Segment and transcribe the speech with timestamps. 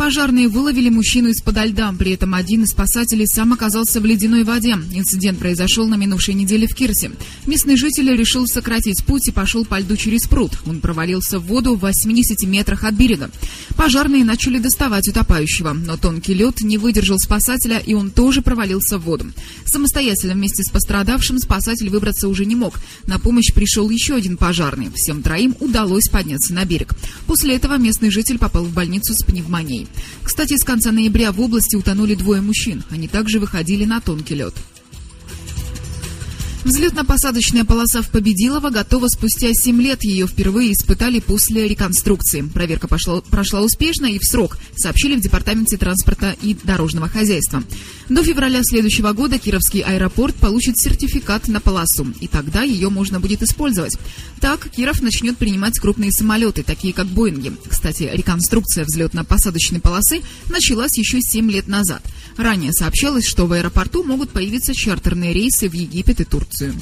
[0.00, 4.78] Пожарные выловили мужчину из-под льда, при этом один из спасателей сам оказался в ледяной воде.
[4.94, 7.10] Инцидент произошел на минувшей неделе в Кирсе.
[7.44, 10.52] Местный житель решил сократить путь и пошел по льду через пруд.
[10.64, 13.30] Он провалился в воду в 80 метрах от берега.
[13.76, 19.02] Пожарные начали доставать утопающего, но тонкий лед не выдержал спасателя, и он тоже провалился в
[19.02, 19.26] воду.
[19.66, 22.80] Самостоятельно вместе с пострадавшим спасатель выбраться уже не мог.
[23.06, 24.90] На помощь пришел еще один пожарный.
[24.94, 26.94] Всем троим удалось подняться на берег.
[27.26, 29.89] После этого местный житель попал в больницу с пневмонией.
[30.22, 32.82] Кстати, с конца ноября в области утонули двое мужчин.
[32.90, 34.54] Они также выходили на тонкий лед.
[36.64, 40.04] Взлетно-посадочная полоса в Победилово готова спустя 7 лет.
[40.04, 42.42] Ее впервые испытали после реконструкции.
[42.42, 47.64] Проверка пошла, прошла успешно и в срок, сообщили в Департаменте транспорта и дорожного хозяйства.
[48.10, 53.42] До февраля следующего года Кировский аэропорт получит сертификат на полосу, и тогда ее можно будет
[53.42, 53.96] использовать.
[54.40, 57.52] Так, Киров начнет принимать крупные самолеты, такие как Боинги.
[57.68, 60.20] Кстати, реконструкция взлетно-посадочной полосы
[60.50, 62.02] началась еще 7 лет назад.
[62.40, 66.72] Ранее сообщалось, что в аэропорту могут появиться чартерные рейсы в Египет и Турцию.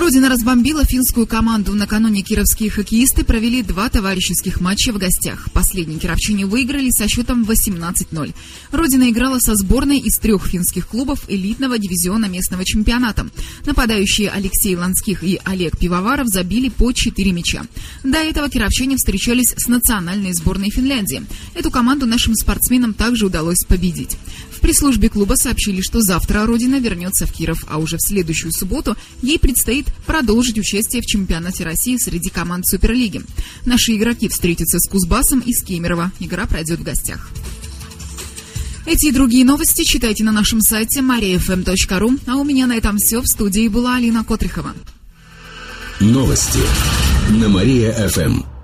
[0.00, 1.74] Родина разбомбила финскую команду.
[1.74, 5.52] Накануне кировские хоккеисты провели два товарищеских матча в гостях.
[5.52, 8.34] Последние кировчане выиграли со счетом 18-0.
[8.72, 13.28] Родина играла со сборной из трех финских клубов элитного дивизиона местного чемпионата.
[13.66, 17.66] Нападающие Алексей Ланских и Олег Пивоваров забили по 4 мяча.
[18.02, 21.24] До этого кировчане встречались с национальной сборной Финляндии.
[21.54, 24.16] Эту команду нашим спортсменам также удалось победить.
[24.50, 28.96] В пресс-службе клуба сообщили, что завтра Родина вернется в Киров, а уже в следующую субботу
[29.22, 33.22] ей предстоит продолжить участие в чемпионате России среди команд Суперлиги.
[33.64, 36.12] Наши игроки встретятся с Кузбассом и с Кемерово.
[36.20, 37.30] Игра пройдет в гостях.
[38.86, 42.20] Эти и другие новости читайте на нашем сайте mariafm.ru.
[42.26, 43.20] А у меня на этом все.
[43.20, 44.74] В студии была Алина Котрихова.
[46.00, 46.60] Новости
[47.30, 48.59] на Мария-ФМ.